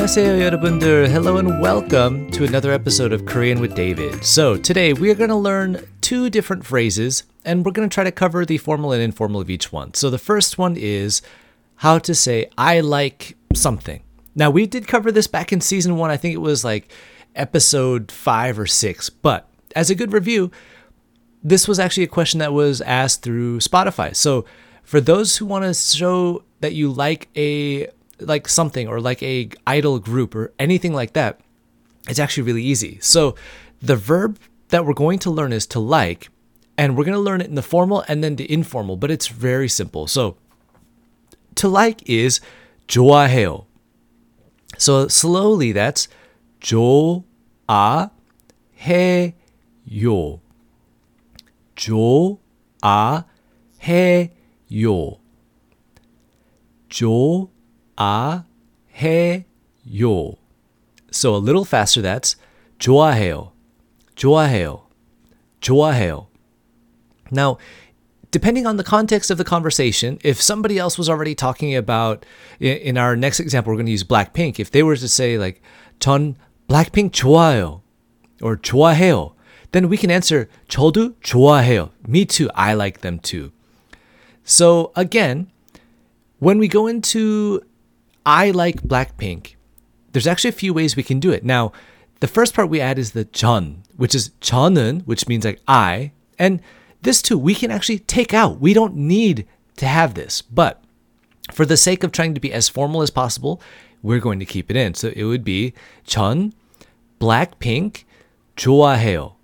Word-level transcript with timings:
안녕하세요, 0.00 0.40
여러분들. 0.40 1.08
Hello 1.08 1.36
and 1.36 1.60
welcome 1.60 2.30
to 2.30 2.44
another 2.44 2.72
episode 2.72 3.12
of 3.12 3.26
Korean 3.26 3.60
with 3.60 3.74
David. 3.74 4.24
So, 4.24 4.56
today 4.56 4.92
we 4.92 5.10
are 5.10 5.14
going 5.14 5.30
to 5.30 5.36
learn 5.36 5.80
two 6.00 6.30
different 6.30 6.64
phrases 6.64 7.24
and 7.44 7.64
we're 7.64 7.72
going 7.72 7.88
to 7.88 7.94
try 7.94 8.02
to 8.02 8.10
cover 8.10 8.44
the 8.44 8.58
formal 8.58 8.92
and 8.92 9.02
informal 9.02 9.40
of 9.40 9.50
each 9.50 9.72
one. 9.72 9.94
So, 9.94 10.08
the 10.10 10.18
first 10.18 10.58
one 10.58 10.76
is 10.76 11.20
how 11.76 11.98
to 11.98 12.14
say, 12.14 12.48
I 12.56 12.80
like 12.80 13.36
something. 13.54 14.02
Now, 14.34 14.50
we 14.50 14.66
did 14.66 14.88
cover 14.88 15.12
this 15.12 15.26
back 15.26 15.52
in 15.52 15.60
season 15.60 15.96
one. 15.96 16.10
I 16.10 16.16
think 16.16 16.34
it 16.34 16.38
was 16.38 16.64
like 16.64 16.90
episode 17.34 18.10
five 18.10 18.58
or 18.58 18.66
six. 18.66 19.10
But 19.10 19.48
as 19.76 19.90
a 19.90 19.94
good 19.94 20.12
review, 20.12 20.50
this 21.44 21.68
was 21.68 21.78
actually 21.78 22.04
a 22.04 22.08
question 22.08 22.40
that 22.40 22.52
was 22.52 22.80
asked 22.80 23.22
through 23.22 23.60
Spotify. 23.60 24.16
So, 24.16 24.46
for 24.82 25.00
those 25.00 25.36
who 25.36 25.46
want 25.46 25.64
to 25.64 25.74
show 25.74 26.44
that 26.60 26.72
you 26.72 26.90
like 26.90 27.28
a 27.36 27.88
like 28.20 28.48
something 28.48 28.88
or 28.88 29.00
like 29.00 29.22
a 29.22 29.50
idol 29.66 29.98
group 29.98 30.34
or 30.34 30.52
anything 30.58 30.92
like 30.92 31.12
that, 31.14 31.40
it's 32.08 32.18
actually 32.18 32.44
really 32.44 32.62
easy. 32.62 32.98
So 33.00 33.34
the 33.80 33.96
verb 33.96 34.38
that 34.68 34.84
we're 34.86 34.94
going 34.94 35.18
to 35.20 35.30
learn 35.30 35.52
is 35.52 35.66
to 35.68 35.80
like, 35.80 36.28
and 36.78 36.96
we're 36.96 37.04
going 37.04 37.14
to 37.14 37.20
learn 37.20 37.40
it 37.40 37.48
in 37.48 37.54
the 37.54 37.62
formal 37.62 38.04
and 38.08 38.22
then 38.22 38.36
the 38.36 38.50
informal, 38.50 38.96
but 38.96 39.10
it's 39.10 39.28
very 39.28 39.68
simple. 39.68 40.06
So 40.06 40.36
to 41.56 41.68
like 41.68 42.08
is 42.08 42.40
좋아해요. 42.88 43.66
So 44.78 45.08
slowly 45.08 45.72
that's 45.72 46.08
좋아해요. 46.60 48.10
좋아해요. 51.76 52.50
좋아해요. 56.90 57.48
So 61.10 61.34
a 61.34 61.38
little 61.38 61.64
faster 61.64 62.02
that's 62.02 62.36
좋아해요. 62.78 63.52
좋아해요. 64.16 64.82
좋아해요. 65.60 66.26
Now, 67.30 67.58
depending 68.30 68.66
on 68.66 68.76
the 68.76 68.84
context 68.84 69.30
of 69.30 69.38
the 69.38 69.44
conversation, 69.44 70.18
if 70.22 70.42
somebody 70.42 70.78
else 70.78 70.98
was 70.98 71.08
already 71.08 71.34
talking 71.34 71.74
about 71.74 72.26
in 72.60 72.98
our 72.98 73.16
next 73.16 73.40
example 73.40 73.72
we're 73.72 73.76
going 73.78 73.86
to 73.86 73.92
use 73.92 74.04
Blackpink, 74.04 74.60
if 74.60 74.70
they 74.70 74.82
were 74.82 74.96
to 74.96 75.08
say 75.08 75.38
like 75.38 75.62
전 76.00 76.36
Blackpink 76.68 77.12
좋아요 77.12 77.80
or 78.42 78.56
좋아해요, 78.56 79.32
then 79.72 79.88
we 79.88 79.96
can 79.96 80.10
answer 80.10 80.48
저도 80.68 81.14
좋아해요. 81.22 81.90
Me 82.06 82.24
too. 82.24 82.50
I 82.54 82.74
like 82.74 83.00
them 83.00 83.18
too. 83.18 83.52
So 84.44 84.92
again, 84.94 85.50
when 86.38 86.58
we 86.58 86.68
go 86.68 86.86
into 86.86 87.62
I 88.24 88.50
like 88.50 88.82
Blackpink, 88.82 89.54
there's 90.12 90.26
actually 90.26 90.48
a 90.48 90.52
few 90.52 90.72
ways 90.72 90.96
we 90.96 91.02
can 91.02 91.20
do 91.20 91.30
it. 91.30 91.44
Now, 91.44 91.72
the 92.20 92.26
first 92.26 92.54
part 92.54 92.70
we 92.70 92.80
add 92.80 92.98
is 92.98 93.12
the 93.12 93.26
전, 93.26 93.82
which 93.96 94.14
is 94.14 94.30
저는, 94.40 95.06
which 95.06 95.28
means 95.28 95.44
like 95.44 95.60
I. 95.68 96.12
And 96.38 96.62
this 97.02 97.20
too, 97.20 97.36
we 97.36 97.54
can 97.54 97.70
actually 97.70 97.98
take 97.98 98.32
out. 98.32 98.58
We 98.58 98.72
don't 98.72 98.96
need 98.96 99.46
to 99.76 99.86
have 99.86 100.14
this. 100.14 100.40
But 100.40 100.82
for 101.52 101.66
the 101.66 101.76
sake 101.76 102.02
of 102.02 102.12
trying 102.12 102.34
to 102.34 102.40
be 102.40 102.52
as 102.52 102.68
formal 102.68 103.02
as 103.02 103.10
possible, 103.10 103.60
we're 104.02 104.20
going 104.20 104.38
to 104.38 104.46
keep 104.46 104.70
it 104.70 104.76
in. 104.76 104.94
So 104.94 105.12
it 105.14 105.24
would 105.24 105.44
be 105.44 105.74
전 106.06 106.54
Blackpink 107.20 108.04
좋아해요. 108.56 109.34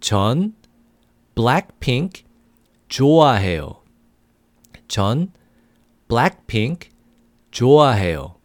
전 0.00 0.52
Blackpink 1.34 2.22
좋아해요. 2.90 3.78
전 4.88 5.32
Blackpink 6.08 6.88
좋아해요. 7.54 8.36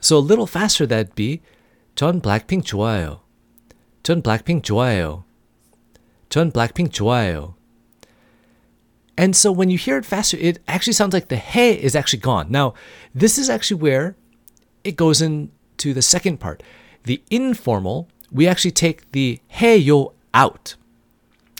So 0.00 0.16
a 0.16 0.20
little 0.20 0.46
faster 0.46 0.86
that'd 0.86 1.14
be 1.14 1.40
전 1.96 2.20
Blackpink 2.20 2.64
좋아해요. 2.64 3.20
전 4.02 4.22
Blackpink 4.22 4.62
좋아해요. 4.62 5.24
전 6.30 6.52
Blackpink 6.52 6.90
좋아해요. 6.90 7.54
And 9.16 9.34
so 9.34 9.50
when 9.50 9.68
you 9.68 9.78
hear 9.78 9.98
it 9.98 10.06
faster, 10.06 10.36
it 10.36 10.60
actually 10.68 10.92
sounds 10.92 11.12
like 11.12 11.26
the 11.26 11.36
he 11.36 11.72
is 11.72 11.96
actually 11.96 12.20
gone. 12.20 12.46
Now, 12.50 12.74
this 13.12 13.36
is 13.36 13.50
actually 13.50 13.80
where 13.80 14.14
it 14.84 14.94
goes 14.94 15.20
into 15.20 15.92
the 15.92 16.02
second 16.02 16.38
part. 16.38 16.62
The 17.02 17.20
informal, 17.28 18.08
we 18.30 18.46
actually 18.46 18.70
take 18.70 19.10
the 19.10 19.40
해요 19.50 20.12
out. 20.32 20.76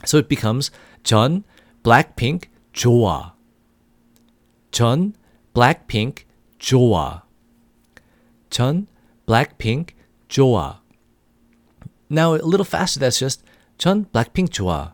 So 0.05 0.19
it 0.19 0.29
becomes 0.29 0.71
전 1.03 1.43
Blackpink 1.83 2.45
좋아. 2.73 3.33
전 4.71 5.15
Blackpink 5.53 6.25
좋아. 6.63 7.23
전 8.51 8.87
Blackpink 9.27 9.91
좋아. 10.29 10.81
Now 12.11 12.35
a 12.35 12.43
little 12.43 12.65
faster 12.65 12.99
that's 13.01 13.19
just 13.19 13.43
전 13.79 14.07
Blackpink 14.13 14.51
좋아. 14.51 14.93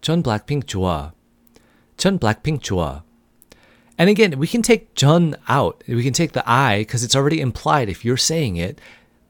전 0.00 0.22
Blackpink 0.22 0.64
좋아. 0.66 1.12
전 1.96 2.18
Blackpink 2.18 2.60
좋아. 2.60 3.02
And 3.98 4.08
again, 4.08 4.38
we 4.38 4.46
can 4.46 4.62
take 4.62 4.94
전 4.94 5.34
out. 5.48 5.82
We 5.88 6.04
can 6.04 6.12
take 6.12 6.32
the 6.32 6.44
I 6.46 6.80
because 6.80 7.02
it's 7.02 7.16
already 7.16 7.40
implied 7.40 7.88
if 7.88 8.04
you're 8.04 8.16
saying 8.16 8.56
it. 8.56 8.80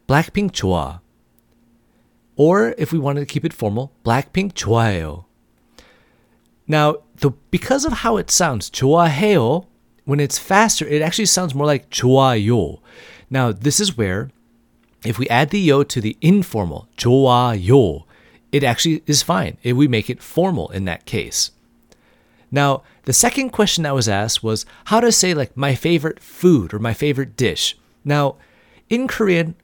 Blackpink 0.07 0.53
좋아. 0.53 1.01
Or 2.37 2.75
if 2.77 2.93
we 2.93 2.99
wanted 2.99 3.21
to 3.21 3.27
keep 3.27 3.45
it 3.45 3.53
formal, 3.53 3.93
Blackpink 4.05 4.53
좋아해요. 4.53 5.25
Now, 6.67 6.97
the, 7.17 7.31
because 7.51 7.87
of 7.87 8.05
how 8.05 8.19
it 8.19 8.31
sounds, 8.31 8.71
좋아해요, 8.71 9.65
when 10.05 10.21
it's 10.21 10.39
faster, 10.39 10.87
it 10.87 11.03
actually 11.03 11.27
sounds 11.27 11.55
more 11.55 11.67
like 11.67 11.91
좋아요. 11.91 12.81
Now, 13.29 13.53
this 13.53 13.79
is 13.79 13.97
where, 13.97 14.31
if 15.05 15.19
we 15.19 15.29
add 15.29 15.51
the 15.51 15.61
yo 15.61 15.83
to 15.83 16.01
the 16.01 16.17
informal, 16.21 16.89
좋아요, 16.97 18.05
it 18.51 18.65
actually 18.65 19.03
is 19.07 19.23
fine. 19.23 19.59
If 19.63 19.77
we 19.77 19.87
make 19.87 20.09
it 20.09 20.23
formal 20.23 20.71
in 20.71 20.87
that 20.87 21.05
case. 21.05 21.51
Now, 22.51 22.83
the 23.05 23.13
second 23.13 23.51
question 23.51 23.85
that 23.85 23.95
was 23.95 24.09
asked 24.09 24.43
was 24.43 24.65
how 24.87 25.01
to 25.01 25.13
say 25.13 25.35
like 25.35 25.57
my 25.57 25.75
favorite 25.75 26.21
food 26.21 26.73
or 26.73 26.79
my 26.79 26.95
favorite 26.95 27.37
dish. 27.37 27.77
Now, 28.05 28.37
in 28.89 29.07
Korean, 29.07 29.55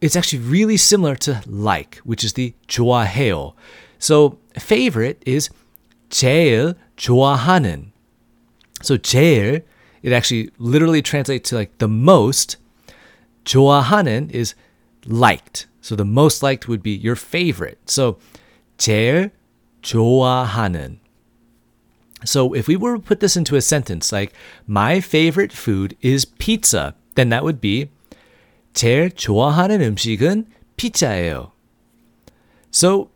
it's 0.00 0.16
actually 0.16 0.40
really 0.40 0.76
similar 0.76 1.14
to 1.16 1.42
like, 1.46 1.96
which 1.98 2.24
is 2.24 2.32
the 2.32 2.54
좋아해요. 2.66 3.54
So, 3.98 4.38
favorite 4.58 5.22
is 5.26 5.50
제일 6.10 6.74
좋아하는. 6.96 7.91
So 8.82 8.96
제일, 8.96 9.62
it 10.02 10.12
actually 10.12 10.50
literally 10.58 11.02
translates 11.02 11.50
to 11.50 11.56
like 11.56 11.78
the 11.78 11.88
most. 11.88 12.56
좋아하는 13.44 14.30
is 14.30 14.54
liked. 15.06 15.66
So 15.80 15.96
the 15.96 16.04
most 16.04 16.42
liked 16.42 16.68
would 16.68 16.82
be 16.82 16.92
your 16.92 17.16
favorite. 17.16 17.78
So 17.86 18.18
제일 18.78 19.30
좋아하는. 19.82 20.98
So 22.24 22.52
if 22.52 22.66
we 22.66 22.76
were 22.76 22.96
to 22.96 23.02
put 23.02 23.20
this 23.20 23.36
into 23.36 23.56
a 23.56 23.60
sentence 23.60 24.12
like 24.12 24.32
my 24.66 25.00
favorite 25.00 25.52
food 25.52 25.96
is 26.00 26.24
pizza, 26.24 26.94
then 27.14 27.28
that 27.30 27.44
would 27.44 27.60
be 27.60 27.90
제일 28.74 29.10
좋아하는 29.10 29.80
음식은 29.80 30.46
피자예요. 30.76 31.52
So 32.70 33.10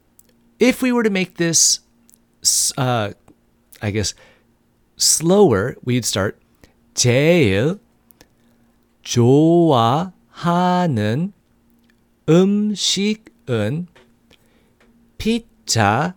if 0.58 0.82
we 0.82 0.92
were 0.92 1.02
to 1.02 1.10
make 1.10 1.36
this 1.36 1.80
uh, 2.78 3.12
I 3.80 3.90
guess 3.90 4.14
slower, 4.97 5.75
we'd 5.85 6.03
start 6.05 6.39
제일 6.93 7.79
좋아하는 9.03 10.13
음식은 12.27 13.87
피자예요. 15.17 16.13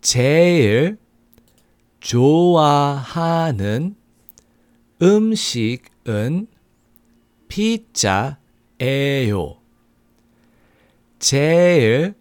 제일 0.00 0.98
좋아하는 2.00 3.94
음식은 5.00 6.46
피자예요. 7.48 8.36
제일 11.18 12.14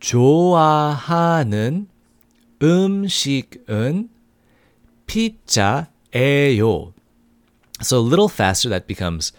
좋아하는 0.00 1.88
음식은 2.61 4.09
피자예요. 5.07 6.93
So 7.81 7.97
a 7.97 8.03
little 8.03 8.29
faster 8.29 8.69
that 8.69 8.87
becomes 8.87 9.33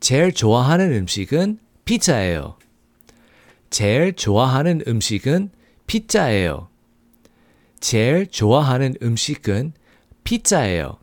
제일 0.00 0.32
좋아하는 0.32 0.92
음식은 0.92 1.58
피자예요. 1.84 2.56
제일 3.70 4.12
좋아하는 4.14 4.82
음식은 4.86 5.50
피자예요. 5.86 6.68
제일 7.80 8.26
좋아하는 8.26 8.94
음식은 9.02 9.72
피자예요. 10.24 10.98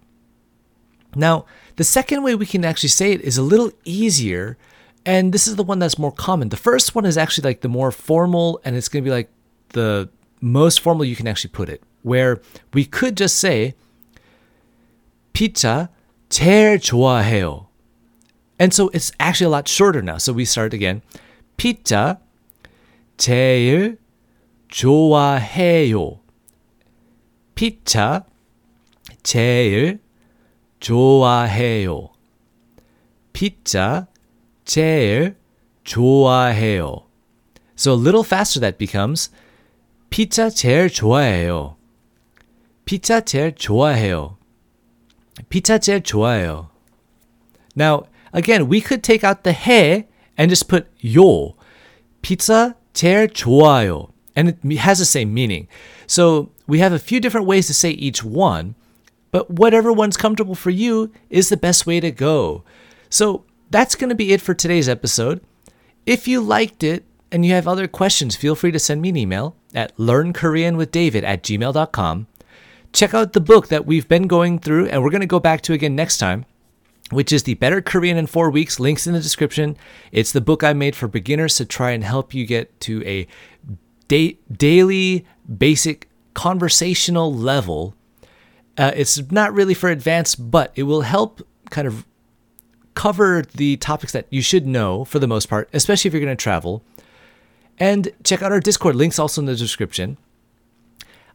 Now, 1.16 1.46
the 1.76 1.84
second 1.84 2.24
way 2.24 2.36
we 2.36 2.46
can 2.46 2.64
actually 2.64 2.90
say 2.90 3.12
it 3.12 3.22
is 3.22 3.38
a 3.38 3.44
little 3.44 3.72
easier 3.86 4.58
and 5.06 5.34
this 5.34 5.48
is 5.48 5.56
the 5.56 5.64
one 5.64 5.80
that's 5.80 5.98
more 5.98 6.12
common. 6.12 6.50
The 6.50 6.58
first 6.58 6.96
one 6.96 7.06
is 7.06 7.18
actually 7.18 7.50
like 7.50 7.62
the 7.62 7.70
more 7.70 7.92
formal, 7.92 8.62
and 8.64 8.76
it's 8.76 8.88
going 8.88 9.04
to 9.04 9.10
be 9.10 9.14
like 9.14 9.30
the 9.74 10.10
most 10.42 10.80
formal 10.80 11.06
you 11.06 11.16
can 11.16 11.28
actually 11.28 11.52
put 11.52 11.70
it, 11.70 11.84
where 12.04 12.42
we 12.74 12.86
could 12.86 13.16
just 13.16 13.38
say, 13.38 13.76
pizza 15.34 15.90
제일 16.30 16.80
좋아해요. 16.80 17.68
And 18.60 18.74
so 18.74 18.90
it's 18.90 19.12
actually 19.20 19.48
a 19.48 19.50
lot 19.50 19.68
shorter 19.68 20.02
now. 20.02 20.18
So 20.18 20.34
we 20.34 20.46
start 20.46 20.74
again. 20.74 21.02
피자 21.58 22.20
제일 23.18 23.98
좋아해요. 24.70 26.20
피자 27.56 28.26
제일 29.24 30.00
좋아해요. 30.80 32.10
피자 33.34 34.08
제일 34.66 35.36
좋아해요. 35.84 37.04
So 37.76 37.94
a 37.94 37.96
little 37.96 38.24
faster 38.24 38.60
that 38.60 38.78
becomes 38.78 39.30
피자 40.10 40.50
제일 40.50 40.90
좋아해요. 40.90 41.78
피자 42.86 43.22
제일 43.22 43.56
좋아해요. 43.56 44.38
피자 45.50 45.78
제일 45.78 46.02
좋아해요. 46.02 46.70
Now, 47.76 48.04
again, 48.34 48.68
we 48.68 48.82
could 48.82 49.04
take 49.04 49.24
out 49.24 49.44
the 49.44 49.54
해 49.54 50.08
and 50.38 50.50
just 50.50 50.68
put 50.68 50.88
요. 51.04 51.56
Pizza 52.22 52.76
제일 52.94 53.30
좋아요. 53.30 54.10
And 54.36 54.50
it 54.50 54.78
has 54.78 55.00
the 55.00 55.06
same 55.06 55.34
meaning. 55.34 55.68
So 56.08 56.52
we 56.68 56.80
have 56.80 56.94
a 56.94 57.00
few 57.00 57.20
different 57.20 57.48
ways 57.48 57.68
to 57.68 57.74
say 57.74 57.92
each 57.92 58.24
one, 58.24 58.76
but 59.32 59.50
whatever 59.50 59.92
one's 59.92 60.18
comfortable 60.18 60.56
for 60.56 60.70
you 60.70 61.12
is 61.30 61.50
the 61.50 61.58
best 61.58 61.86
way 61.86 62.00
to 62.00 62.12
go. 62.12 62.64
So 63.10 63.44
that's 63.70 63.96
going 63.96 64.10
to 64.10 64.16
be 64.16 64.34
it 64.34 64.42
for 64.42 64.54
today's 64.54 64.90
episode. 64.90 65.42
If 66.06 66.28
you 66.28 66.42
liked 66.42 66.84
it 66.84 67.05
and 67.33 67.45
you 67.45 67.53
have 67.53 67.67
other 67.69 67.89
questions, 67.89 68.37
feel 68.37 68.55
free 68.55 68.73
to 68.73 68.79
send 68.79 69.03
me 69.03 69.09
an 69.11 69.17
email 69.17 69.57
at 69.75 69.97
learnkoreanwithdavid 69.97 71.23
at 71.23 71.43
gmail.com. 71.43 72.27
Check 72.93 73.15
out 73.15 73.33
the 73.33 73.41
book 73.41 73.69
that 73.69 73.85
we've 73.85 74.09
been 74.09 74.27
going 74.27 74.59
through 74.59 74.87
and 74.87 75.03
we're 75.03 75.11
going 75.11 75.21
to 75.21 75.27
go 75.27 75.41
back 75.41 75.61
to 75.63 75.73
again 75.73 75.95
next 75.95 76.19
time, 76.19 76.47
which 77.11 77.33
is 77.33 77.43
the 77.43 77.55
Better 77.55 77.83
Korean 77.83 78.17
in 78.17 78.27
Four 78.27 78.51
Weeks. 78.51 78.81
Links 78.81 79.07
in 79.07 79.13
the 79.13 79.21
description. 79.21 79.77
It's 80.13 80.33
the 80.33 80.41
book 80.41 80.65
I 80.65 80.73
made 80.73 80.97
for 80.97 81.09
beginners 81.09 81.57
to 81.57 81.65
try 81.65 81.91
and 81.91 82.05
help 82.05 82.33
you 82.33 82.47
get 82.47 82.79
to 82.83 83.05
a 83.05 83.27
da- 84.09 84.39
daily 84.51 85.27
basic 85.59 86.09
conversational 86.35 87.35
level. 87.35 87.95
Uh, 88.79 88.93
it's 88.95 89.31
not 89.31 89.53
really 89.53 89.75
for 89.75 89.91
advanced, 89.91 90.51
but 90.51 90.73
it 90.75 90.85
will 90.85 91.03
help 91.03 91.47
kind 91.71 91.89
of 91.89 92.07
cover 92.95 93.43
the 93.55 93.77
topics 93.77 94.13
that 94.13 94.27
you 94.31 94.43
should 94.43 94.67
know 94.67 95.05
for 95.05 95.19
the 95.19 95.27
most 95.27 95.47
part, 95.47 95.69
especially 95.73 96.09
if 96.09 96.15
you're 96.15 96.23
going 96.23 96.37
to 96.37 96.43
travel. 96.43 96.83
And 97.79 98.11
check 98.25 98.43
out 98.43 98.53
our 98.53 98.61
Discord. 98.61 98.97
Links 98.97 99.19
also 99.19 99.41
in 99.41 99.47
the 99.47 99.55
description. 99.55 100.17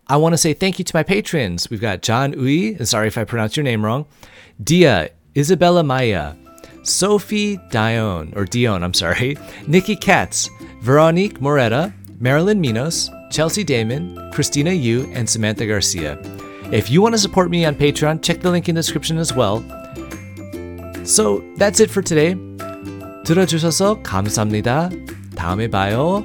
I 0.08 0.18
want 0.18 0.34
to 0.34 0.38
say 0.38 0.54
thank 0.54 0.80
you 0.80 0.86
to 0.86 0.96
my 0.96 1.04
patrons. 1.04 1.70
We've 1.70 1.82
got 1.82 2.02
John 2.02 2.34
Uy, 2.34 2.78
and 2.78 2.88
sorry 2.88 3.08
if 3.08 3.18
I 3.18 3.24
pronounce 3.24 3.56
your 3.56 3.64
name 3.64 3.86
wrong, 3.86 4.06
Diya, 4.62 5.10
Isabella 5.38 5.84
Maia, 5.84 6.34
Sophie 6.84 7.58
Dion, 7.70 8.34
or 8.36 8.46
Dion, 8.46 8.84
I'm 8.84 8.94
sorry, 8.94 9.38
Nikki 9.68 9.96
Katz, 9.96 10.50
Veronique 10.82 11.40
Moreta, 11.40 11.94
Marylin 12.20 12.60
Minos, 12.60 13.10
Chelsea 13.32 13.64
Damon, 13.64 14.32
Christina 14.32 14.72
Yu, 14.72 15.10
and 15.14 15.30
Samantha 15.30 15.66
Garcia. 15.66 16.20
If 16.72 16.90
you 16.90 17.02
want 17.02 17.14
to 17.16 17.20
support 17.20 17.50
me 17.50 17.64
on 17.66 17.76
Patreon, 17.76 18.22
check 18.22 18.42
the 18.42 18.52
link 18.52 18.68
in 18.68 18.76
the 18.76 18.80
description 18.80 19.18
as 19.18 19.34
well. 19.34 19.64
So 21.06 21.44
that's 21.56 21.80
it 21.80 21.90
for 21.90 22.02
today. 22.02 22.36
들어주셔서 23.24 24.02
감사합니다. 24.04 24.90
다음에 25.36 25.70
봐요. 25.70 26.24